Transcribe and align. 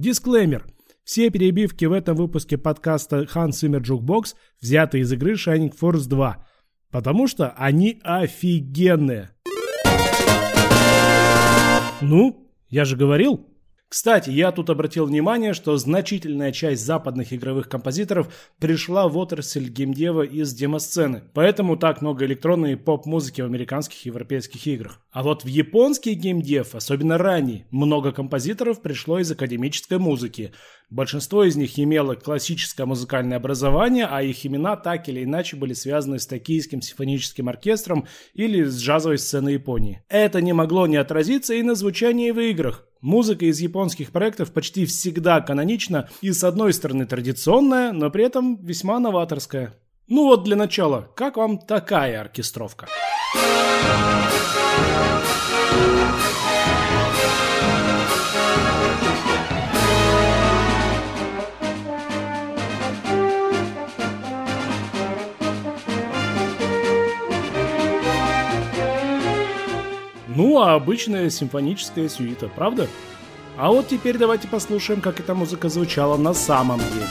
Дисклеймер. 0.00 0.66
Все 1.04 1.28
перебивки 1.28 1.84
в 1.84 1.92
этом 1.92 2.16
выпуске 2.16 2.56
подкаста 2.56 3.24
Hans 3.24 3.50
Zimmer 3.50 3.82
Jukebox 3.82 4.34
взяты 4.60 5.00
из 5.00 5.12
игры 5.12 5.34
Shining 5.34 5.74
Force 5.78 6.08
2, 6.08 6.46
потому 6.90 7.26
что 7.26 7.50
они 7.50 8.00
офигенные. 8.02 9.30
Ну, 12.00 12.50
я 12.70 12.86
же 12.86 12.96
говорил. 12.96 13.49
Кстати, 13.90 14.30
я 14.30 14.52
тут 14.52 14.70
обратил 14.70 15.04
внимание, 15.06 15.52
что 15.52 15.76
значительная 15.76 16.52
часть 16.52 16.86
западных 16.86 17.32
игровых 17.32 17.68
композиторов 17.68 18.32
пришла 18.60 19.08
в 19.08 19.18
отрасль 19.18 19.68
геймдева 19.68 20.22
из 20.22 20.54
демосцены, 20.54 21.24
поэтому 21.34 21.76
так 21.76 22.00
много 22.00 22.24
электронной 22.24 22.76
поп-музыки 22.76 23.40
в 23.40 23.46
американских 23.46 24.06
и 24.06 24.08
европейских 24.08 24.64
играх. 24.68 25.00
А 25.10 25.24
вот 25.24 25.42
в 25.42 25.48
японский 25.48 26.14
геймдев, 26.14 26.76
особенно 26.76 27.18
ранний, 27.18 27.64
много 27.72 28.12
композиторов 28.12 28.80
пришло 28.80 29.18
из 29.18 29.32
академической 29.32 29.98
музыки. 29.98 30.52
Большинство 30.88 31.42
из 31.42 31.56
них 31.56 31.76
имело 31.76 32.14
классическое 32.14 32.86
музыкальное 32.86 33.38
образование, 33.38 34.06
а 34.08 34.22
их 34.22 34.46
имена 34.46 34.76
так 34.76 35.08
или 35.08 35.24
иначе 35.24 35.56
были 35.56 35.72
связаны 35.72 36.20
с 36.20 36.28
токийским 36.28 36.80
симфоническим 36.80 37.48
оркестром 37.48 38.06
или 38.34 38.62
с 38.62 38.80
джазовой 38.80 39.18
сценой 39.18 39.54
Японии. 39.54 40.04
Это 40.08 40.40
не 40.40 40.52
могло 40.52 40.86
не 40.86 40.96
отразиться 40.96 41.54
и 41.54 41.62
на 41.64 41.74
звучании 41.74 42.30
в 42.30 42.38
играх. 42.38 42.86
Музыка 43.00 43.46
из 43.46 43.58
японских 43.60 44.12
проектов 44.12 44.52
почти 44.52 44.84
всегда 44.84 45.40
канонична 45.40 46.10
и 46.20 46.32
с 46.32 46.44
одной 46.44 46.74
стороны 46.74 47.06
традиционная, 47.06 47.92
но 47.92 48.10
при 48.10 48.24
этом 48.24 48.62
весьма 48.62 48.98
новаторская. 48.98 49.74
Ну 50.06 50.24
вот 50.24 50.44
для 50.44 50.56
начала, 50.56 51.08
как 51.16 51.36
вам 51.36 51.58
такая 51.58 52.20
оркестровка? 52.20 52.88
Ну, 70.36 70.60
а 70.60 70.74
обычная 70.74 71.28
симфоническая 71.28 72.08
сюита, 72.08 72.48
правда? 72.48 72.86
А 73.58 73.70
вот 73.70 73.88
теперь 73.88 74.16
давайте 74.16 74.46
послушаем, 74.46 75.00
как 75.00 75.18
эта 75.18 75.34
музыка 75.34 75.68
звучала 75.68 76.16
на 76.16 76.34
самом 76.34 76.78
деле. 76.78 77.06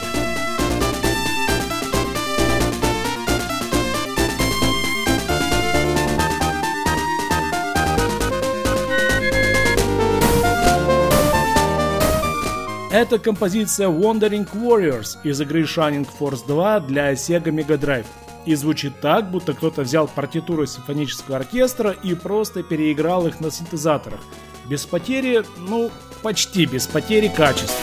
Это 12.90 13.18
композиция 13.18 13.88
Wandering 13.88 14.48
Warriors 14.52 15.16
из 15.22 15.40
игры 15.40 15.62
Shining 15.62 16.08
Force 16.18 16.46
2 16.46 16.80
для 16.80 17.12
Sega 17.12 17.44
Mega 17.44 17.78
Drive 17.78 18.06
и 18.46 18.54
звучит 18.54 19.00
так, 19.00 19.30
будто 19.30 19.54
кто-то 19.54 19.82
взял 19.82 20.08
партитуру 20.08 20.66
симфонического 20.66 21.38
оркестра 21.38 21.90
и 21.90 22.14
просто 22.14 22.62
переиграл 22.62 23.26
их 23.26 23.40
на 23.40 23.50
синтезаторах. 23.50 24.20
Без 24.66 24.86
потери, 24.86 25.42
ну, 25.58 25.90
почти 26.22 26.66
без 26.66 26.86
потери 26.86 27.28
качества. 27.28 27.76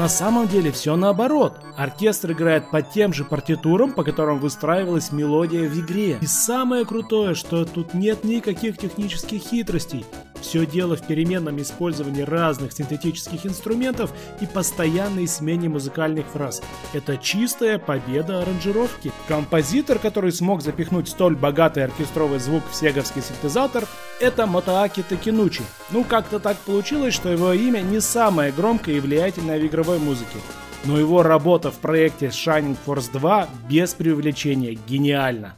на 0.00 0.08
самом 0.08 0.48
деле 0.48 0.72
все 0.72 0.96
наоборот. 0.96 1.58
Оркестр 1.76 2.32
играет 2.32 2.70
по 2.70 2.80
тем 2.80 3.12
же 3.12 3.22
партитурам, 3.22 3.92
по 3.92 4.02
которым 4.02 4.38
выстраивалась 4.38 5.12
мелодия 5.12 5.68
в 5.68 5.78
игре. 5.78 6.16
И 6.22 6.26
самое 6.26 6.86
крутое, 6.86 7.34
что 7.34 7.66
тут 7.66 7.92
нет 7.92 8.24
никаких 8.24 8.78
технических 8.78 9.42
хитростей. 9.42 10.06
Все 10.40 10.66
дело 10.66 10.96
в 10.96 11.06
переменном 11.06 11.60
использовании 11.60 12.22
разных 12.22 12.72
синтетических 12.72 13.46
инструментов 13.46 14.12
и 14.40 14.46
постоянной 14.46 15.28
смене 15.28 15.68
музыкальных 15.68 16.26
фраз. 16.26 16.62
Это 16.92 17.16
чистая 17.18 17.78
победа 17.78 18.42
аранжировки. 18.42 19.12
Композитор, 19.28 19.98
который 19.98 20.32
смог 20.32 20.62
запихнуть 20.62 21.08
столь 21.08 21.36
богатый 21.36 21.84
оркестровый 21.84 22.38
звук 22.38 22.62
в 22.70 22.74
сеговский 22.74 23.22
синтезатор, 23.22 23.86
это 24.20 24.46
Мотоаки 24.46 25.02
Такинучи. 25.02 25.62
Ну, 25.90 26.04
как-то 26.04 26.38
так 26.38 26.56
получилось, 26.58 27.14
что 27.14 27.28
его 27.28 27.52
имя 27.52 27.80
не 27.80 28.00
самое 28.00 28.52
громкое 28.52 28.96
и 28.96 29.00
влиятельное 29.00 29.58
в 29.58 29.66
игровой 29.66 29.98
музыке. 29.98 30.38
Но 30.84 30.98
его 30.98 31.22
работа 31.22 31.70
в 31.70 31.78
проекте 31.78 32.26
Shining 32.26 32.76
Force 32.86 33.12
2 33.12 33.48
без 33.68 33.92
преувеличения 33.94 34.78
гениальна. 34.88 35.56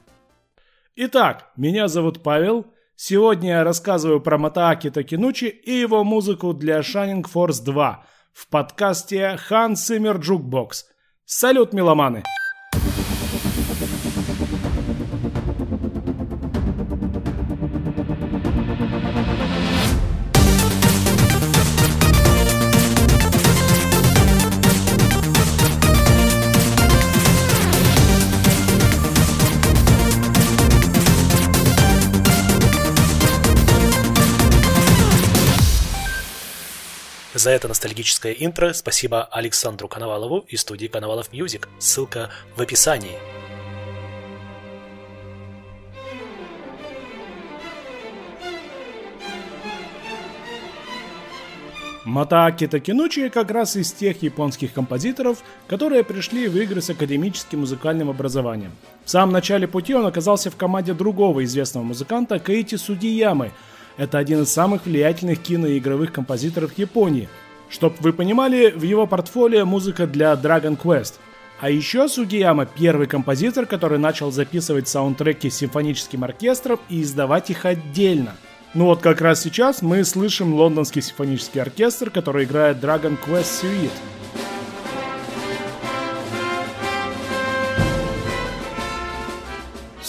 Итак, 0.97 1.51
меня 1.57 1.89
зовут 1.89 2.23
Павел, 2.23 2.67
Сегодня 3.05 3.49
я 3.49 3.65
рассказываю 3.65 4.21
про 4.21 4.39
Матааки 4.39 4.89
Такинучи 4.89 5.47
и 5.47 5.73
его 5.73 6.05
музыку 6.05 6.55
для 6.55 6.79
Shining 6.79 7.25
Force 7.25 7.61
2 7.61 8.05
в 8.33 8.49
подкасте 8.49 9.37
Hans 9.51 9.73
Zimmer 9.73 10.21
Jukebox. 10.21 10.85
Салют, 11.25 11.73
меломаны! 11.73 12.23
За 37.43 37.51
это 37.51 37.67
ностальгическое 37.67 38.35
интро 38.35 38.73
спасибо 38.73 39.25
Александру 39.25 39.89
Коновалову 39.89 40.45
и 40.47 40.57
студии 40.57 40.87
Коновалов 40.87 41.33
Music. 41.33 41.69
Ссылка 41.81 42.31
в 42.55 42.61
описании. 42.61 43.19
Мотоаки 52.05 52.69
Такеноучи 52.69 53.29
как 53.29 53.51
раз 53.51 53.75
из 53.75 53.93
тех 53.93 54.23
японских 54.23 54.73
композиторов, 54.73 55.39
которые 55.67 56.05
пришли 56.05 56.47
в 56.47 56.57
игры 56.57 56.81
с 56.81 56.91
академическим 56.91 57.61
музыкальным 57.61 58.09
образованием. 58.09 58.71
В 59.05 59.11
самом 59.11 59.33
начале 59.33 59.67
пути 59.67 59.97
он 59.97 60.07
оказался 60.07 60.49
в 60.53 60.55
команде 60.55 60.95
другого 60.95 61.43
известного 61.43 61.83
музыканта 61.83 62.39
Коити 62.39 62.77
Сугиямы– 62.77 63.51
это 64.03 64.19
один 64.19 64.43
из 64.43 64.49
самых 64.51 64.85
влиятельных 64.85 65.41
киноигровых 65.41 66.13
композиторов 66.13 66.77
Японии. 66.77 67.29
Чтоб 67.69 67.95
вы 68.01 68.13
понимали, 68.13 68.73
в 68.73 68.83
его 68.83 69.07
портфолио 69.07 69.65
музыка 69.65 70.09
для 70.09 70.33
Dragon 70.33 70.77
Quest. 70.77 71.15
А 71.61 71.71
еще 71.71 72.09
Сугияма– 72.09 72.67
первый 72.79 73.07
композитор, 73.07 73.65
который 73.65 73.99
начал 73.99 74.33
записывать 74.33 74.89
саундтреки 74.89 75.49
с 75.49 75.55
симфоническим 75.55 76.25
оркестром 76.25 76.81
и 76.89 77.03
издавать 77.03 77.51
их 77.51 77.65
отдельно. 77.65 78.35
Ну 78.75 78.87
вот 78.87 79.01
как 79.01 79.21
раз 79.21 79.41
сейчас 79.41 79.83
мы 79.83 80.03
слышим 80.03 80.53
лондонский 80.53 81.01
симфонический 81.01 81.63
оркестр, 81.63 82.11
который 82.11 82.45
играет 82.45 82.79
Dragon 82.79 83.17
Quest 83.25 83.63
Suite. 83.63 84.22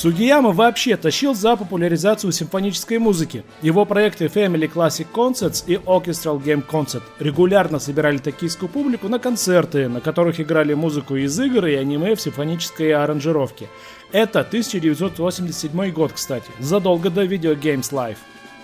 Сугияма 0.03 0.51
вообще 0.51 0.97
тащил 0.97 1.33
за 1.33 1.55
популяризацию 1.55 2.33
симфонической 2.33 2.97
музыки. 2.97 3.45
Его 3.61 3.85
проекты 3.85 4.25
Family 4.25 4.69
Classic 4.69 5.07
Concerts 5.09 5.63
и 5.65 5.75
Orchestral 5.75 6.43
Game 6.43 6.61
Concert 6.67 7.03
регулярно 7.19 7.79
собирали 7.79 8.17
токийскую 8.17 8.67
публику 8.67 9.07
на 9.07 9.17
концерты, 9.17 9.87
на 9.87 10.01
которых 10.01 10.41
играли 10.41 10.73
музыку 10.73 11.15
из 11.15 11.39
игр 11.39 11.67
и 11.67 11.75
аниме 11.75 12.15
в 12.15 12.21
симфонической 12.21 12.91
аранжировке. 12.91 13.69
Это 14.11 14.41
1987 14.41 15.91
год, 15.91 16.11
кстати, 16.11 16.51
задолго 16.59 17.09
до 17.09 17.23
Video 17.23 17.57
Games 17.57 17.93
Live. 17.93 18.17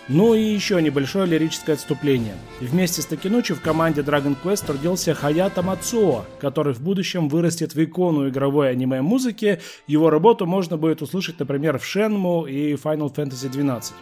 Ну 0.10 0.34
и 0.34 0.42
еще 0.42 0.82
небольшое 0.82 1.28
лирическое 1.28 1.76
отступление. 1.76 2.34
Вместе 2.60 3.04
с 3.04 3.06
Такинучи 3.06 3.54
в 3.54 3.62
команде 3.62 4.02
Dragon 4.02 4.36
Quest 4.44 4.66
трудился 4.66 5.14
Хаята 5.14 5.62
Мацуо, 5.62 6.26
который 6.42 6.74
в 6.74 6.82
будущем 6.82 7.30
вырастет 7.30 7.76
в 7.76 7.84
икону 7.84 8.28
игровой 8.28 8.72
аниме-музыки. 8.72 9.62
Его 9.86 10.10
работу 10.10 10.48
можно 10.48 10.78
будет 10.78 11.04
услышать, 11.04 11.40
например, 11.40 11.78
в 11.78 11.84
Shenmue 11.84 12.50
и 12.50 12.74
Final 12.74 13.14
Fantasy 13.14 13.52
XII. 13.52 13.94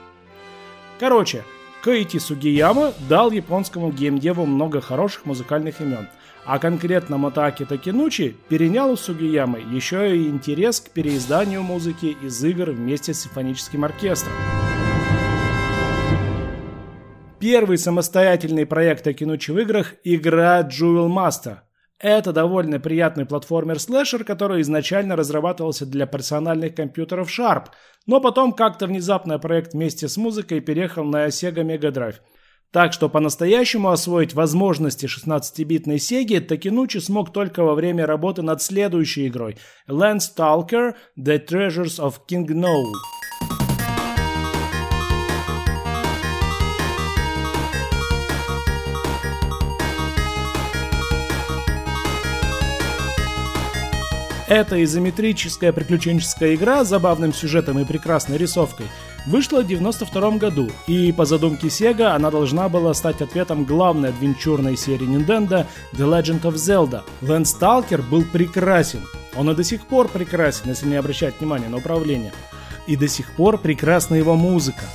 Короче, 0.98 1.44
Каити 1.84 2.20
Сугияма 2.20 2.94
дал 3.10 3.30
японскому 3.32 3.92
геймдеву 3.92 4.46
много 4.46 4.80
хороших 4.80 5.26
музыкальных 5.26 5.82
имен, 5.82 6.08
а 6.46 6.58
конкретно 6.58 7.18
Мотаки 7.18 7.66
Такинучи 7.66 8.38
перенял 8.48 8.92
у 8.92 8.96
Сугиямы 8.96 9.60
еще 9.74 10.18
и 10.18 10.30
интерес 10.30 10.80
к 10.80 10.90
переизданию 10.90 11.64
музыки 11.64 12.16
из 12.24 12.42
игр 12.46 12.72
вместе 12.72 13.14
с 13.14 13.24
симфоническим 13.24 13.84
оркестром. 13.84 14.34
Первый 17.40 17.78
самостоятельный 17.78 18.66
проект 18.66 19.06
Акинучи 19.06 19.52
в 19.52 19.60
играх– 19.60 19.94
игра 20.04 20.62
Jewel 20.64 21.08
Master. 21.08 21.58
Это 22.00 22.34
довольно 22.34 22.80
приятный 22.80 23.26
платформер-слэшер, 23.26 24.24
который 24.24 24.62
изначально 24.62 25.16
разрабатывался 25.16 25.86
для 25.86 26.08
персональных 26.08 26.74
компьютеров 26.74 27.30
Sharp, 27.30 27.66
но 28.08 28.20
потом 28.20 28.54
как-то 28.54 28.88
внезапно 28.88 29.38
проект 29.38 29.74
вместе 29.74 30.08
с 30.08 30.18
музыкой 30.18 30.62
переехал 30.62 31.04
на 31.04 31.28
Sega 31.28 31.64
Mega 31.64 31.92
Drive. 31.92 32.16
Так 32.72 32.92
что 32.92 33.08
по-настоящему 33.08 33.92
освоить 33.92 34.34
возможности 34.34 35.06
16-битной 35.06 36.00
Сеги 36.00 36.40
Такинучи 36.40 36.98
смог 36.98 37.32
только 37.32 37.64
во 37.64 37.76
время 37.76 38.08
работы 38.08 38.42
над 38.42 38.64
следующей 38.64 39.28
игрой 39.28 39.58
Landstalker 39.88 40.96
The 41.20 41.46
Treasures 41.46 42.00
of 42.00 42.16
King 42.28 42.48
Gnou. 42.48 42.84
Эта 54.48 54.82
изометрическая 54.82 55.74
приключенческая 55.74 56.56
игра 56.56 56.86
с 56.86 56.88
забавным 56.88 57.34
сюжетом 57.34 57.80
и 57.80 57.86
прекрасной 57.86 58.38
рисовкой 58.38 58.86
вышла 59.26 59.62
в 59.62 59.68
92 59.68 60.32
году, 60.38 60.72
и 60.88 61.12
по 61.12 61.26
задумке 61.26 61.68
Sega 61.68 62.16
она 62.16 62.32
должна 62.32 62.70
была 62.70 62.94
стать 62.94 63.22
ответом 63.22 63.66
главной 63.66 64.10
адвенчурной 64.10 64.78
серии 64.78 65.06
Nintendo 65.06 65.66
The 65.94 66.08
Legend 66.08 66.44
of 66.44 66.54
Zelda. 66.54 67.04
Landstalker 67.22 68.02
был 68.02 68.24
прекрасен. 68.24 69.02
Он 69.36 69.50
и 69.50 69.56
до 69.56 69.66
сих 69.66 69.86
пор 69.86 70.08
прекрасен, 70.08 70.70
если 70.70 70.88
не 70.88 70.96
обращать 70.96 71.40
внимания 71.40 71.68
на 71.68 71.78
управление. 71.78 72.32
И 72.88 72.96
до 72.96 73.10
сих 73.10 73.34
пор 73.34 73.58
прекрасна 73.58 74.16
его 74.16 74.38
музыка. 74.38 74.86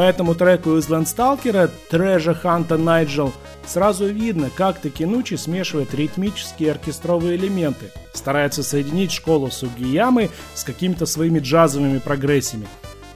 По 0.00 0.04
этому 0.04 0.34
треку 0.34 0.78
из 0.78 0.88
Landstalker 0.88 1.70
Treasure 1.90 2.42
Hunter 2.42 2.78
Nigel 2.78 3.34
сразу 3.66 4.06
видно, 4.06 4.48
как 4.48 4.78
Такинучи 4.78 5.34
смешивает 5.34 5.92
ритмические 5.92 6.70
оркестровые 6.70 7.36
элементы, 7.36 7.90
старается 8.14 8.62
соединить 8.62 9.12
школу 9.12 9.50
Сугиямы 9.50 10.30
с 10.54 10.64
какими-то 10.64 11.04
своими 11.04 11.40
джазовыми 11.40 11.98
прогрессиями. 11.98 12.66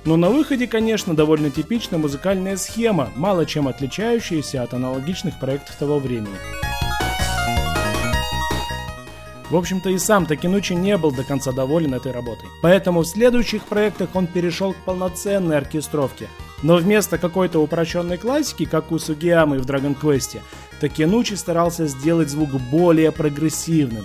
Но 0.05 0.19
на 0.19 0.29
выходе, 0.29 0.67
конечно, 0.67 1.17
довольно 1.17 1.49
типичная 1.49 1.99
музыкальная 1.99 2.59
схема, 2.59 3.09
мало 3.17 3.47
чем 3.47 3.67
отличающаяся 3.67 4.63
от 4.63 4.75
аналогичных 4.75 5.41
проектов 5.41 5.77
того 5.77 5.99
времени. 5.99 6.37
В 9.49 9.57
общем-то 9.57 9.89
и 9.89 9.97
сам 9.97 10.27
Такинучи 10.27 10.75
не 10.75 10.99
был 10.99 11.13
до 11.13 11.25
конца 11.25 11.51
доволен 11.51 11.95
этой 11.95 12.13
работой. 12.13 12.51
Поэтому 12.61 13.01
в 13.01 13.07
следующих 13.07 13.65
проектах 13.65 14.11
он 14.13 14.27
перешел 14.27 14.75
к 14.75 14.85
полноценной 14.85 15.57
оркестровке– 15.57 16.29
но 16.63 16.77
вместо 16.77 17.19
какой-то 17.19 17.61
упрощенной 17.61 18.19
классики, 18.19 18.65
как 18.65 18.93
у 18.93 18.99
Сугиамы 18.99 19.59
в 19.59 19.67
Dragon 19.67 19.97
Quest, 20.01 20.41
Такенучи 20.81 21.35
старался 21.35 21.87
сделать 21.87 22.29
звук 22.29 22.51
более 22.71 23.13
прогрессивным. 23.13 24.05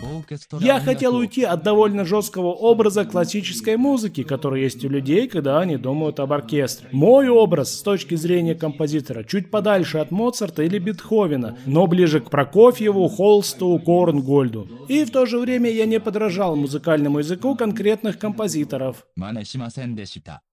Я 0.60 0.80
хотел 0.80 1.16
уйти 1.16 1.44
от 1.44 1.64
довольно 1.64 2.06
жесткого 2.06 2.54
образа 2.54 3.06
классической 3.06 3.76
музыки, 3.76 4.24
который 4.24 4.62
есть 4.62 4.86
у 4.86 4.90
людей, 4.90 5.28
когда 5.28 5.60
они 5.60 5.78
думают 5.78 6.20
об 6.20 6.32
оркестре. 6.32 6.88
Мой 6.92 7.28
образ 7.28 7.78
с 7.78 7.82
точки 7.82 8.16
зрения 8.16 8.56
композитора 8.56 9.24
чуть 9.24 9.52
подальше 9.52 9.98
от 9.98 10.12
Моцарта 10.12 10.64
или 10.64 10.80
Бетховена, 10.80 11.58
но 11.66 11.88
ближе 11.88 12.20
к 12.22 12.30
Прокофьеву, 12.30 13.08
Холсту, 13.10 13.80
Корнгольду. 13.80 14.68
И 14.88 15.04
в 15.04 15.12
то 15.12 15.26
же 15.26 15.40
время 15.40 15.70
я 15.70 15.86
не 15.86 16.00
подражал 16.00 16.56
музыкальному 16.56 17.20
языку 17.20 17.56
конкретных 17.56 18.20
композиторов. 18.20 19.06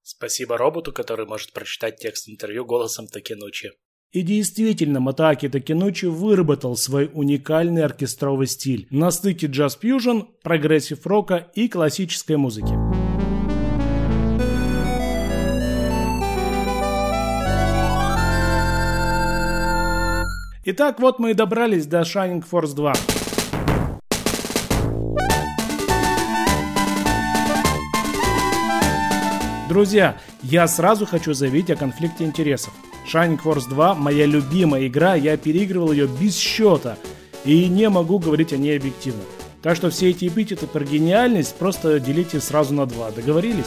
Спасибо 0.03 0.57
роботу, 0.57 0.93
который 0.93 1.27
может 1.27 1.53
прочитать 1.53 1.99
текст 1.99 2.29
интервью 2.29 2.65
голосом 2.65 3.07
Такенучи. 3.07 3.73
И 4.13 4.23
действительно, 4.23 5.01
Матааки 5.01 5.49
Такинучи 5.49 6.07
выработал 6.07 6.77
свой 6.77 7.11
уникальный 7.13 7.85
оркестровый 7.85 8.47
стиль 8.47 8.87
на 8.91 9.11
стыке 9.11 9.47
джаз-фьюжн, 9.47 10.23
прогрессив-рока 10.43 11.49
и 11.55 11.69
классической 11.69 12.37
музыки. 12.37 12.73
Итак, 20.69 20.99
вот 20.99 21.19
мы 21.19 21.31
и 21.31 21.35
добрались 21.35 21.87
до 21.87 22.01
Shining 22.01 22.45
Force 22.49 22.75
2. 22.75 22.93
Друзья, 29.69 30.17
я 30.43 30.67
сразу 30.69 31.07
хочу 31.07 31.35
заявить 31.35 31.71
о 31.71 31.77
конфликте 31.77 32.25
интересов. 32.25 32.73
Shining 33.07 33.41
Force 33.43 33.69
2 33.69 33.95
моя 33.95 34.27
любимая 34.27 34.87
игра, 34.87 35.15
я 35.15 35.37
переигрывал 35.37 35.93
ее 35.93 36.09
без 36.09 36.37
счета 36.37 36.97
и 37.45 37.69
не 37.69 37.89
могу 37.89 38.19
говорить 38.19 38.53
о 38.53 38.57
ней 38.57 38.77
объективно. 38.77 39.23
Так 39.63 39.77
что 39.77 39.91
все 39.91 40.11
эти 40.11 40.27
эпитеты 40.29 40.67
про 40.67 40.85
гениальность 40.85 41.55
просто 41.57 42.01
делите 42.01 42.41
сразу 42.41 42.75
на 42.75 42.87
два. 42.87 43.11
Договорились? 43.11 43.67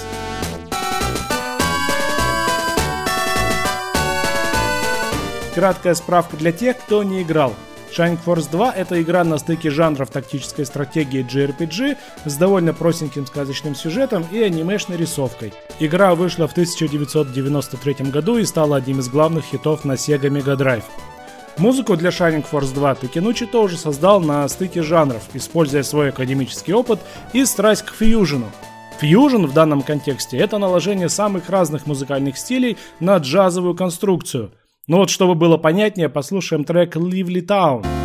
Краткая 5.56 5.96
справка 5.96 6.38
для 6.38 6.52
тех, 6.52 6.78
кто 6.78 7.04
не 7.04 7.22
играл. 7.22 7.54
Shining 7.92 8.20
Force 8.24 8.50
2— 8.52 8.72
это 8.76 9.02
игра 9.02 9.24
на 9.24 9.38
стыке 9.38 9.70
жанров 9.70 10.10
тактической 10.12 10.66
стратегии 10.66 11.26
JRPG 11.26 11.98
с 12.26 12.36
довольно 12.36 12.74
простеньким 12.74 13.26
сказочным 13.26 13.76
сюжетом 13.76 14.26
и 14.32 14.42
анимешной 14.42 14.98
рисовкой. 14.98 15.54
Игра 15.80 16.14
вышла 16.16 16.48
в 16.48 16.52
1993 16.52 18.12
году 18.12 18.38
и 18.38 18.46
стала 18.46 18.78
одним 18.78 19.00
из 19.00 19.10
главных 19.10 19.46
хитов 19.46 19.86
на 19.86 19.94
Sega 19.94 20.30
Mega 20.30 20.56
Drive. 20.56 20.84
Музыку 21.58 21.98
для 21.98 22.12
Shining 22.12 22.46
Force 22.50 22.74
2 22.74 22.96
Такенучи 22.96 23.46
тоже 23.46 23.76
создал 23.76 24.22
на 24.22 24.48
стыке 24.48 24.82
жанров, 24.82 25.24
используя 25.34 25.84
свой 25.84 26.10
академический 26.10 26.74
опыт 26.74 27.00
и 27.34 27.44
страсть 27.44 27.84
к 27.84 27.94
фьюжену. 27.94 28.50
Фьюжн 29.00 29.46
в 29.46 29.54
данном 29.54 29.82
контексте– 29.82 30.38
это 30.40 30.58
наложение 30.58 31.10
самых 31.10 31.50
разных 31.50 31.86
музыкальных 31.86 32.38
стилей 32.38 32.78
на 33.00 33.18
джазовую 33.18 33.76
конструкцию– 33.76 34.52
ну 34.90 34.98
вот, 34.98 35.12
чтобы 35.12 35.36
было 35.36 35.58
понятнее, 35.58 36.10
послушаем 36.10 36.64
трек 36.64 36.96
Lively 36.96 37.46
Town. 37.46 37.99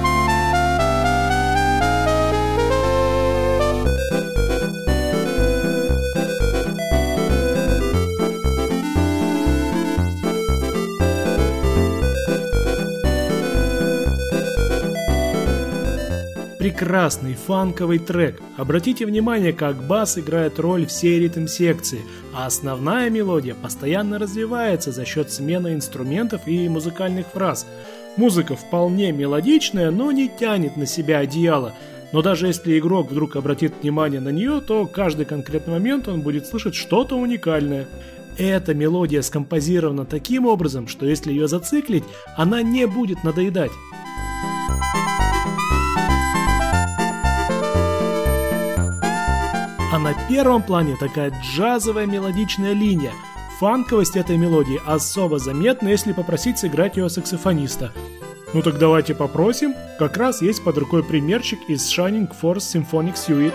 Прекрасный 16.94 17.34
фанковый 17.34 17.98
трек. 17.98 18.40
Обратите 18.56 19.04
внимание, 19.04 19.52
как 19.52 19.84
бас 19.88 20.16
играет 20.16 20.60
роль 20.60 20.86
всей 20.86 21.18
ритм-секции, 21.18 22.02
а 22.32 22.46
основная 22.46 23.10
мелодия 23.10 23.56
постоянно 23.56 24.16
развивается 24.20 24.92
за 24.92 25.04
счет 25.04 25.32
смены 25.32 25.74
инструментов 25.74 26.42
и 26.46 26.68
музыкальных 26.68 27.26
фраз. 27.26 27.66
Музыка 28.16 28.54
вполне 28.54 29.10
мелодичная, 29.10 29.90
но 29.90 30.12
не 30.12 30.28
тянет 30.28 30.76
на 30.76 30.86
себя 30.86 31.18
одеяло, 31.18 31.74
но 32.12 32.22
даже 32.22 32.46
если 32.46 32.78
игрок 32.78 33.10
вдруг 33.10 33.34
обратит 33.34 33.72
внимание 33.82 34.20
на 34.20 34.28
нее, 34.28 34.60
то 34.60 34.86
каждый 34.86 35.26
конкретный 35.26 35.72
момент 35.72 36.06
он 36.06 36.20
будет 36.20 36.46
слышать 36.46 36.76
что-то 36.76 37.16
уникальное. 37.16 37.88
Эта 38.38 38.72
мелодия 38.72 39.22
скомпозирована 39.22 40.04
таким 40.04 40.46
образом, 40.46 40.86
что 40.86 41.06
если 41.06 41.32
ее 41.32 41.48
зациклить, 41.48 42.04
она 42.36 42.62
не 42.62 42.86
будет 42.86 43.24
надоедать. 43.24 43.72
На 50.04 50.12
первом 50.28 50.62
плане 50.62 50.96
такая 51.00 51.32
джазовая 51.42 52.04
мелодичная 52.04 52.74
линия. 52.74 53.12
Фанковость 53.58 54.16
этой 54.16 54.36
мелодии 54.36 54.78
особо 54.84 55.38
заметна, 55.38 55.88
если 55.88 56.12
попросить 56.12 56.58
сыграть 56.58 56.98
ее 56.98 57.08
саксофониста. 57.08 57.90
Ну 58.52 58.60
так 58.60 58.78
давайте 58.78 59.14
попросим. 59.14 59.74
Как 59.98 60.18
раз 60.18 60.42
есть 60.42 60.62
под 60.62 60.76
рукой 60.76 61.02
примерчик 61.02 61.58
из 61.68 61.90
Shining 61.90 62.30
Force 62.38 62.58
Symphonic 62.58 63.14
Suite. 63.14 63.54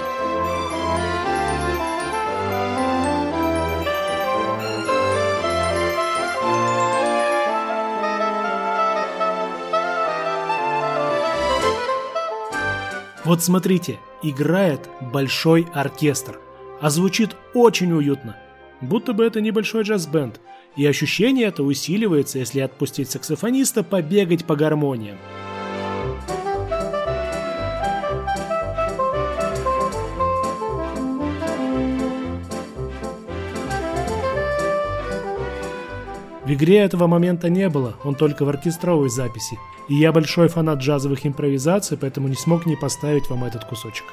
Вот 13.29 13.43
смотрите, 13.43 14.00
играет 14.24 14.89
большой 15.00 15.67
оркестр, 15.71 16.39
а 16.81 16.89
звучит 16.89 17.36
очень 17.53 17.91
уютно, 17.91 18.36
будто 18.81 19.13
бы 19.13 19.24
это 19.24 19.39
небольшой 19.39 19.83
джаз-бенд, 19.83 20.41
и 20.75 20.83
ощущение 20.88 21.45
это 21.45 21.62
усиливается, 21.62 22.39
если 22.39 22.59
отпустить 22.62 23.12
саксофониста 23.12 23.83
побегать 23.83 24.45
по 24.45 24.55
гармониям. 24.55 25.19
В 36.50 36.53
игре 36.53 36.79
этого 36.79 37.06
момента 37.06 37.48
не 37.48 37.70
было, 37.70 37.94
он 38.03 38.15
только 38.15 38.44
в 38.44 38.50
оркестровой 38.50 39.10
записи. 39.10 39.60
И 39.88 39.94
я 39.94 40.12
большой 40.12 40.48
фанат 40.48 40.79
джазовых 40.79 41.27
импровизаций, 41.27 41.96
поэтому 41.96 42.27
не 42.27 42.34
смог 42.34 42.65
не 42.65 42.75
поставить 42.75 43.29
вам 43.29 43.44
этот 43.44 43.65
кусочек. 43.65 44.06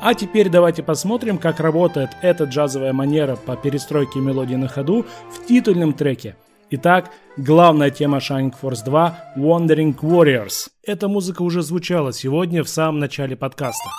А 0.00 0.14
теперь 0.14 0.48
давайте 0.48 0.84
посмотрим, 0.84 1.38
как 1.38 1.58
работает 1.58 2.10
эта 2.22 2.44
джазовая 2.44 2.92
манера 2.92 3.34
по 3.34 3.56
перестройке 3.56 4.20
мелодии 4.20 4.54
на 4.54 4.68
ходу 4.68 5.04
в 5.32 5.44
титульном 5.44 5.92
треке. 5.92 6.36
Итак, 6.70 7.10
главная 7.36 7.90
тема 7.90 8.18
Shining 8.18 8.54
Force 8.62 8.84
2 8.84 9.34
Wandering 9.36 9.98
Warriors. 9.98 10.68
Эта 10.84 11.08
музыка 11.08 11.42
уже 11.42 11.62
звучала 11.62 12.12
сегодня 12.12 12.62
в 12.62 12.68
самом 12.68 13.00
начале 13.00 13.34
подкаста. 13.34 13.90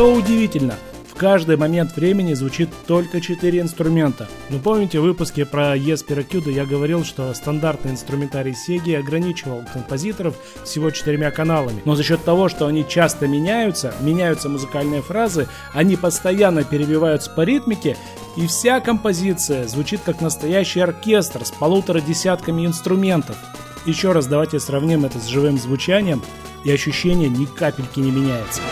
Что 0.00 0.14
удивительно, 0.14 0.76
в 1.12 1.14
каждый 1.14 1.58
момент 1.58 1.94
времени 1.94 2.32
звучит 2.32 2.70
только 2.86 3.20
4 3.20 3.60
инструмента. 3.60 4.28
Но 4.48 4.58
помните 4.58 4.98
в 4.98 5.02
выпуске 5.02 5.44
про 5.44 5.76
Еспера 5.76 6.22
Кюда 6.22 6.50
я 6.50 6.64
говорил, 6.64 7.04
что 7.04 7.34
стандартный 7.34 7.90
инструментарий 7.90 8.54
Сеги 8.54 8.94
ограничивал 8.94 9.62
композиторов 9.70 10.36
всего 10.64 10.90
четырьмя 10.90 11.30
каналами. 11.30 11.82
Но 11.84 11.96
за 11.96 12.02
счет 12.02 12.24
того, 12.24 12.48
что 12.48 12.66
они 12.66 12.88
часто 12.88 13.28
меняются, 13.28 13.92
меняются 14.00 14.48
музыкальные 14.48 15.02
фразы, 15.02 15.48
они 15.74 15.96
постоянно 15.96 16.64
перебиваются 16.64 17.30
по 17.30 17.42
ритмике, 17.42 17.98
и 18.38 18.46
вся 18.46 18.80
композиция 18.80 19.68
звучит 19.68 20.00
как 20.02 20.22
настоящий 20.22 20.80
оркестр 20.80 21.44
с 21.44 21.50
полутора 21.50 22.00
десятками 22.00 22.64
инструментов. 22.64 23.36
Еще 23.84 24.12
раз 24.12 24.26
давайте 24.26 24.60
сравним 24.60 25.04
это 25.04 25.18
с 25.18 25.26
живым 25.26 25.58
звучанием, 25.58 26.22
и 26.64 26.72
ощущение 26.72 27.28
ни 27.28 27.44
капельки 27.44 28.00
не 28.00 28.10
меняется. 28.10 28.62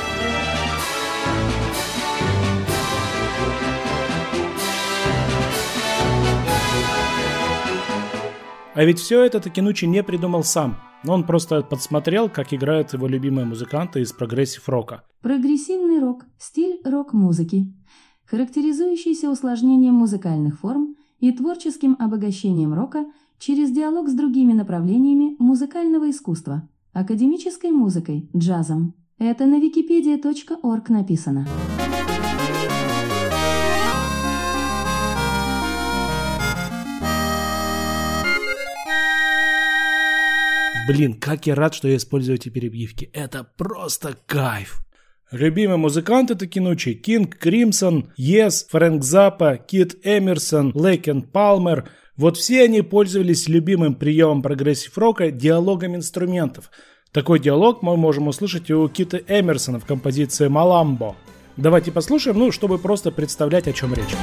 А 8.79 8.85
ведь 8.85 9.01
все 9.01 9.25
это 9.25 9.41
Такинучи 9.41 9.87
не 9.87 10.05
придумал 10.05 10.45
сам. 10.45 10.77
Но 11.03 11.15
он 11.15 11.27
просто 11.27 11.63
подсмотрел, 11.63 12.29
как 12.29 12.55
играют 12.55 12.93
его 12.93 13.09
любимые 13.09 13.45
музыканты 13.45 14.03
из 14.03 14.13
прогрессив-рока. 14.13 15.03
Прогрессивный 15.21 15.99
рок– 15.99 16.27
стиль 16.39 16.81
рок-музыки, 16.85 17.75
характеризующийся 18.27 19.31
усложнением 19.31 19.95
музыкальных 19.95 20.61
форм 20.61 20.95
и 21.19 21.33
творческим 21.33 21.97
обогащением 21.99 22.73
рока 22.73 23.07
через 23.41 23.73
диалог 23.73 24.09
с 24.09 24.13
другими 24.13 24.53
направлениями 24.53 25.35
музыкального 25.41 26.09
искусства, 26.09 26.69
академической 26.93 27.73
музыкой, 27.73 28.31
джазом. 28.37 28.95
Это 29.19 29.47
на 29.47 29.59
wikipedia.org 29.61 30.89
написано. 30.93 31.49
Блин, 40.89 41.21
как 41.21 41.47
я 41.47 41.55
рад, 41.55 41.75
что 41.75 41.87
я 41.87 41.97
использую 41.97 42.37
эти 42.37 42.49
перебивки. 42.49 43.11
Это 43.13 43.47
просто 43.59 44.17
кайф. 44.25 44.81
Любимые 45.31 45.77
музыканты 45.77 46.35
Такинучи– 46.35 46.95
Кинг 46.95 47.37
Кримсон, 47.37 48.11
Yes, 48.19 48.65
Фрэнк 48.71 49.05
Заппа, 49.05 49.59
Кит 49.59 49.97
Эмерсон, 50.03 50.73
Lake 50.75 51.01
and 51.01 51.21
Palmer. 51.21 51.91
Вот 52.17 52.39
все 52.39 52.63
они 52.63 52.81
пользовались 52.81 53.49
любимым 53.49 53.97
приемом 53.97 54.41
прогрессив-рока– 54.41 55.31
диалогом 55.31 55.95
инструментов. 55.95 56.71
Такой 57.13 57.39
диалог 57.39 57.83
мы 57.83 57.99
можем 57.99 58.29
услышать 58.29 58.71
и 58.71 58.75
у 58.75 58.89
Кита 58.89 59.19
Эмерсона 59.19 59.81
в 59.81 59.85
композиции 59.85 60.49
«Маламбо». 60.49 61.17
Давайте 61.59 61.93
послушаем, 61.93 62.39
ну, 62.39 62.51
чтобы 62.51 62.79
просто 62.79 63.11
представлять, 63.11 63.69
о 63.69 63.75
чем 63.75 63.93
речь. 63.93 64.17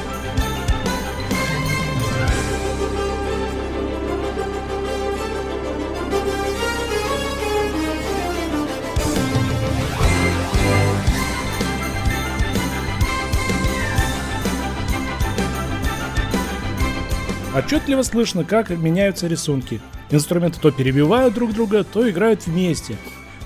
Отчетливо 17.56 18.02
слышно, 18.02 18.44
как 18.44 18.68
меняются 18.68 19.28
рисунки. 19.28 19.80
Инструменты 20.10 20.60
то 20.60 20.70
перебивают 20.70 21.32
друг 21.32 21.54
друга, 21.54 21.84
то 21.84 22.08
играют 22.08 22.46
вместе. 22.46 22.96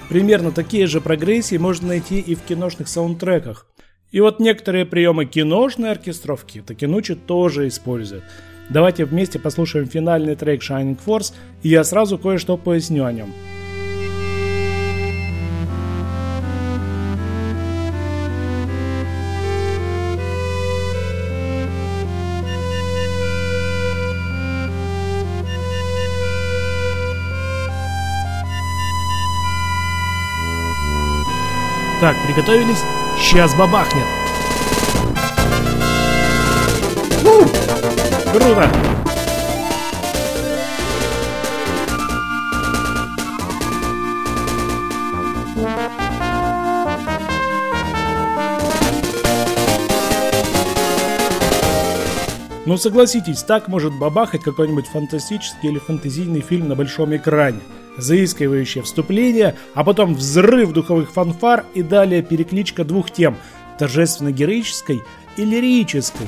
Примерно 0.09 0.51
такие 0.51 0.89
же 0.89 1.01
прогрессии 1.01 1.57
можно 1.59 1.87
найти 1.87 2.19
и 2.19 2.35
в 2.35 2.41
киношных 2.41 2.89
саундтреках. 2.89 3.69
И 4.11 4.19
вот 4.19 4.41
некоторые 4.41 4.85
приемы 4.85 5.27
киношной 5.27 5.93
оркестровки 5.93 6.61
Такинучи 6.61 7.15
тоже 7.15 7.69
использует. 7.69 8.25
Давайте 8.69 9.05
вместе 9.05 9.39
послушаем 9.39 9.87
финальный 9.87 10.35
трек 10.35 10.61
Shining 10.61 10.99
Force, 11.07 11.33
и 11.63 11.69
я 11.69 11.85
сразу 11.85 12.19
кое-что 12.19 12.57
поясню 12.57 13.05
о 13.05 13.13
нем. 13.13 13.33
Так, 32.01 32.17
приготовились? 32.27 32.83
Сейчас 33.19 33.55
бабахнет. 33.55 34.07
У! 37.23 37.45
Круто! 38.33 38.71
Ну 52.65 52.79
согласитесь, 52.79 53.43
так 53.43 53.69
может 53.69 53.93
бабахать 53.93 54.43
какой-нибудь 54.43 54.87
фантастический 54.87 55.69
или 55.69 55.79
фантазийный 55.79 56.41
фильм 56.41 56.69
на 56.69 56.77
большом 56.77 57.15
экране 57.15 57.61
заискивающее 58.03 58.83
вступление, 58.83 59.57
а 59.75 59.85
потом 59.85 60.15
взрыв 60.15 60.73
духовых 60.73 61.11
фанфар 61.13 61.65
и 61.75 61.83
далее 61.83 62.23
перекличка 62.23 62.85
двух 62.85 63.11
тем– 63.11 63.37
торжественно-героической 63.79 65.03
и 65.37 65.45
лирической. 65.45 66.27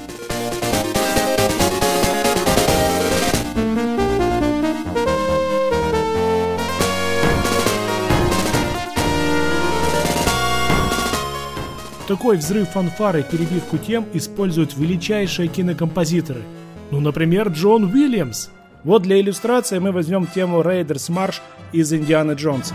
Такой 12.08 12.36
взрыв 12.36 12.68
фанфары 12.70 13.20
и 13.20 13.22
перебивку 13.22 13.78
тем 13.78 14.06
используют 14.12 14.76
величайшие 14.76 15.48
кинокомпозиторы. 15.48 16.42
Ну, 16.90 17.00
например, 17.00 17.48
Джон 17.48 17.84
Уильямс– 17.84 18.48
вот 18.84 19.02
для 19.02 19.20
иллюстрации 19.20 19.78
мы 19.78 19.92
возьмем 19.92 20.26
тему 20.26 20.60
Raiders 20.60 21.08
March 21.08 21.40
из 21.72 21.92
Индианы 21.92 22.32
Джонса. 22.32 22.74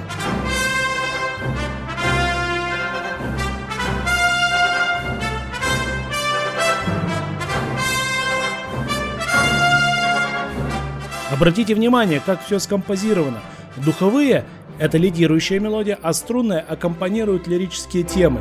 Обратите 11.32 11.76
внимание, 11.76 12.20
как 12.26 12.44
все 12.44 12.58
скомпозировано. 12.58 13.42
Духовые– 13.78 14.46
это 14.80 14.98
лидирующая 14.98 15.60
мелодия, 15.60 16.00
а 16.02 16.14
струнные 16.14 16.62
аккомпанируют 16.62 17.48
лирические 17.48 18.04
темы. 18.04 18.40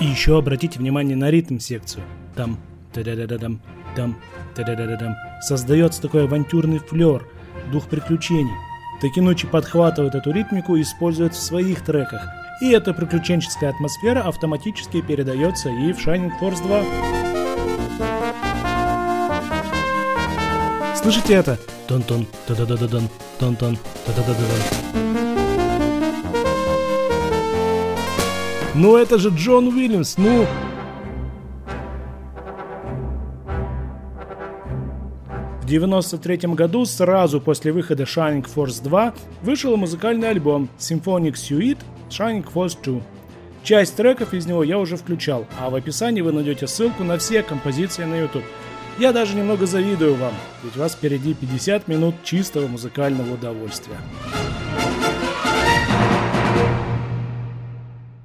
И 0.00 0.06
еще 0.06 0.38
обратите 0.38 0.78
внимание 0.78 1.16
на 1.16 1.30
ритм 1.30 1.58
секцию. 1.58 2.04
Там 2.34 2.58
та-да-да-да-дам, 2.92 3.60
дам, 3.96 4.16
та-да-да-да-дам. 4.54 5.14
Создается 5.40 6.02
такой 6.02 6.24
авантюрный 6.24 6.78
флер, 6.78 7.26
дух 7.72 7.88
приключений. 7.88 8.52
Такинучи 9.00 9.46
подхватывает 9.46 10.14
эту 10.14 10.30
ритмику 10.30 10.76
и 10.76 10.82
использует 10.82 11.34
в 11.34 11.42
своих 11.42 11.82
треках. 11.84 12.22
И 12.60 12.70
эта 12.70 12.94
приключенческая 12.94 13.70
атмосфера 13.70 14.20
автоматически 14.20 15.00
передается 15.00 15.68
и 15.70 15.92
в 15.92 15.98
Shining 15.98 16.30
Force 16.40 16.62
2. 16.62 16.82
Слышите 20.94 21.34
это? 21.34 21.58
Тон-тон, 21.88 22.26
та-да-да-да-дан, 22.46 23.08
тон-тон, 23.40 23.76
та-да-да-да-дан. 24.06 24.92
Ну 28.74 28.96
это 28.96 29.18
же 29.18 29.30
Джон 29.30 29.68
Уильямс, 29.68 30.16
ну... 30.16 30.46
В 35.62 35.64
1993 35.64 36.54
году, 36.54 36.84
сразу 36.84 37.40
после 37.40 37.70
выхода 37.70 38.02
Shining 38.02 38.44
Force 38.52 38.82
2, 38.82 39.14
вышел 39.42 39.76
музыкальный 39.76 40.28
альбом 40.28 40.68
Symphonic 40.76 41.34
Suite 41.34 41.78
Shining 42.10 42.44
Force 42.52 42.76
2. 42.82 43.00
Часть 43.62 43.94
треков 43.94 44.34
из 44.34 44.46
него 44.46 44.64
я 44.64 44.76
уже 44.80 44.96
включал, 44.96 45.46
а 45.60 45.70
в 45.70 45.76
описании 45.76 46.20
вы 46.20 46.32
найдете 46.32 46.66
ссылку 46.66 47.04
на 47.04 47.16
все 47.16 47.44
композиции 47.44 48.02
на 48.02 48.18
YouTube. 48.18 48.42
Я 48.98 49.12
даже 49.12 49.36
немного 49.36 49.66
завидую 49.66 50.16
вам, 50.16 50.32
ведь 50.64 50.76
у 50.76 50.80
вас 50.80 50.94
впереди 50.94 51.32
50 51.32 51.86
минут 51.86 52.16
чистого 52.24 52.66
музыкального 52.66 53.34
удовольствия. 53.34 53.98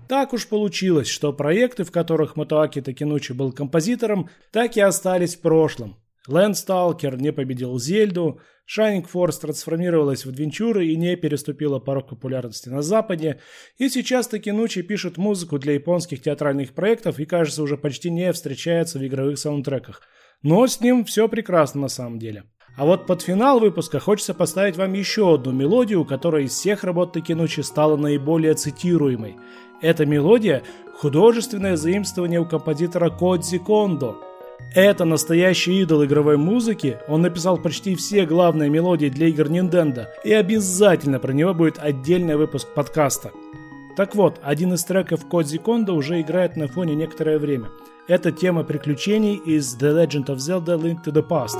Так 0.07 0.33
уж 0.33 0.47
получилось, 0.47 1.07
что 1.07 1.31
проекты, 1.33 1.83
в 1.83 1.91
которых 1.91 2.35
Мотоаки 2.35 2.81
Такинучи 2.81 3.33
был 3.33 3.51
композитором, 3.51 4.27
так 4.51 4.75
и 4.75 4.81
остались 4.81 5.35
в 5.35 5.41
прошлом. 5.41 5.97
Лэндсталкер 6.27 7.21
не 7.21 7.31
победил 7.31 7.79
Зельду, 7.79 8.39
Shining 8.67 9.05
Force 9.11 9.39
трансформировалась 9.39 10.25
в 10.25 10.29
Адвенчуры 10.29 10.87
и 10.87 10.97
не 10.97 11.15
переступила 11.15 11.79
порог 11.79 12.09
популярности 12.09 12.67
на 12.67 12.81
Западе, 12.81 13.39
и 13.77 13.87
сейчас 13.87 14.27
Такинучи 14.27 14.81
пишет 14.81 15.17
музыку 15.17 15.57
для 15.57 15.73
японских 15.73 16.21
театральных 16.21 16.73
проектов 16.73 17.19
и, 17.19 17.25
кажется, 17.25 17.63
уже 17.63 17.77
почти 17.77 18.11
не 18.11 18.31
встречается 18.33 18.99
в 18.99 19.07
игровых 19.07 19.39
саундтреках. 19.39 20.01
Но 20.43 20.67
с 20.67 20.81
ним 20.81 21.05
все 21.05 21.29
прекрасно 21.29 21.81
на 21.81 21.87
самом 21.87 22.19
деле. 22.19 22.43
А 22.75 22.85
вот 22.85 23.07
под 23.07 23.21
финал 23.21 23.59
выпуска 23.59 23.99
хочется 23.99 24.33
поставить 24.33 24.75
вам 24.75 24.93
еще 24.93 25.33
одну 25.33 25.51
мелодию, 25.51 26.05
которая 26.05 26.43
из 26.43 26.51
всех 26.51 26.83
работ 26.83 27.13
Такинучи 27.13 27.61
стала 27.61 27.95
наиболее 27.95 28.53
цитируемой. 28.53 29.37
Эта 29.81 30.05
мелодия– 30.05 30.61
художественное 30.99 31.77
заимствование 31.77 32.39
у 32.39 32.45
композитора 32.45 33.09
Кодзи 33.09 33.59
Кондо– 33.59 34.17
это 34.73 35.05
настоящий 35.05 35.81
идол 35.81 36.05
игровой 36.05 36.37
музыки, 36.37 36.97
он 37.07 37.21
написал 37.21 37.57
почти 37.57 37.95
все 37.95 38.25
главные 38.25 38.69
мелодии 38.69 39.09
для 39.09 39.27
игр 39.27 39.47
Nintendo, 39.47 40.05
и 40.23 40.31
обязательно 40.33 41.19
про 41.19 41.33
него 41.33 41.53
будет 41.53 41.79
отдельный 41.79 42.35
выпуск 42.35 42.67
подкаста. 42.75 43.31
Так 43.95 44.13
вот, 44.13 44.39
один 44.43 44.73
из 44.73 44.83
треков 44.83 45.25
Кодзи 45.27 45.57
Кондо 45.57 45.93
уже 45.93 46.21
играет 46.21 46.55
на 46.55 46.67
фоне 46.67 46.93
некоторое 46.93 47.39
время. 47.39 47.69
Это 48.07 48.31
тема 48.31 48.63
приключений 48.63 49.35
из 49.35 49.75
The 49.75 50.05
Legend 50.05 50.27
of 50.27 50.35
Zelda 50.35 50.79
Link 50.79 51.03
to 51.03 51.11
the 51.11 51.27
Past. 51.27 51.57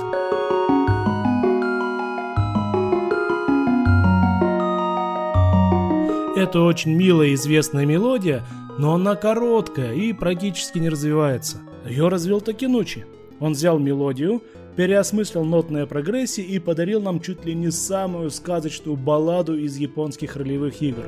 Это 6.36 6.60
очень 6.60 6.94
милая 6.94 7.28
и 7.28 7.34
известная 7.34 7.84
мелодия, 7.84 8.44
но 8.78 8.94
она 8.94 9.16
короткая 9.16 9.92
и 9.94 10.12
практически 10.12 10.78
не 10.78 10.88
развивается. 10.88 11.58
Ее 11.88 12.08
развил 12.08 12.42
Такинучи. 12.42 13.06
Он 13.40 13.52
взял 13.52 13.78
мелодию, 13.78 14.42
переосмыслил 14.76 15.44
нотные 15.44 15.86
прогрессии 15.86 16.44
и 16.44 16.58
подарил 16.58 17.00
нам 17.00 17.20
чуть 17.20 17.44
ли 17.46 17.54
не 17.54 17.70
самую 17.70 18.30
сказочную 18.30 18.96
балладу 18.96 19.56
из 19.56 19.76
японских 19.76 20.36
ролевых 20.36 20.82
игр. 20.82 21.04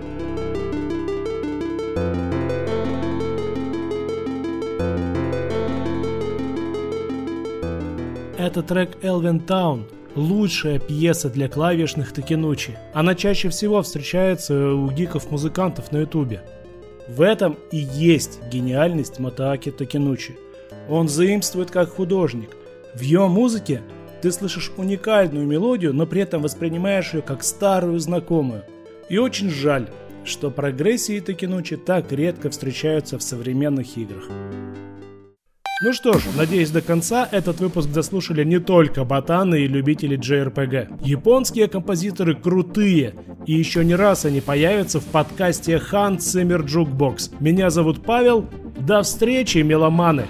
Это 8.39 8.63
трек 8.63 8.97
Elven 9.03 9.45
Town, 9.47 9.83
лучшая 10.15 10.79
пьеса 10.79 11.29
для 11.29 11.49
клавишных 11.49 12.13
Такинучи. 12.15 12.79
Она 12.95 13.15
чаще 13.15 13.51
всего 13.51 13.83
встречается 13.83 14.73
у 14.73 14.91
гиков-музыкантов 14.91 15.93
на 15.93 15.99
ютубе. 15.99 16.43
В 17.07 17.21
этом 17.21 17.59
и 17.71 17.77
есть 17.77 18.41
гениальность 18.51 19.19
Матааки 19.19 19.71
Такинучи– 19.71 20.39
он 20.91 21.09
заимствует 21.09 21.71
как 21.71 21.91
художник. 21.91 22.51
В 22.95 23.01
его 23.01 23.29
музыке 23.29 23.83
ты 24.23 24.33
слышишь 24.33 24.73
уникальную 24.77 25.47
мелодию, 25.47 25.95
но 25.95 26.07
при 26.07 26.23
этом 26.23 26.43
воспринимаешь 26.43 27.15
ее 27.15 27.23
как 27.23 27.43
старую 27.43 27.99
знакомую. 28.01 28.65
И 29.09 29.17
очень 29.19 29.51
жаль, 29.51 29.89
что 30.25 30.51
прогрессии 30.51 31.21
Такинучи 31.21 31.77
так 31.77 32.13
редко 32.13 32.51
встречаются 32.51 33.19
в 33.19 33.23
современных 33.23 33.97
играх. 33.97 34.25
Ну 35.83 35.95
что 35.95 36.13
ж, 36.13 36.25
надеюсь 36.37 36.71
до 36.71 36.83
конца 36.83 37.27
этот 37.33 37.59
выпуск 37.61 37.89
дослушали 37.89 38.45
не 38.45 38.59
только 38.59 39.05
ботаны 39.05 39.61
и 39.61 39.67
любители 39.67 40.19
JRPG. 40.19 41.01
Японские 41.03 41.69
композиторы 41.69 42.35
крутые, 42.35 43.15
и 43.47 43.55
еще 43.55 43.83
не 43.83 43.95
раз 43.95 44.27
они 44.27 44.43
появятся 44.43 45.01
в 45.01 45.07
подкасте 45.07 45.81
Hans 45.91 46.19
Zimmer 46.19 46.63
Jukebox. 46.63 47.37
Меня 47.41 47.71
зовут 47.71 48.03
Павел, 48.05 48.45
до 48.79 49.03
встречи, 49.03 49.59
меломаны! 49.59 50.27